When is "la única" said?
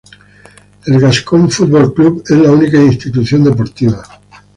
2.35-2.81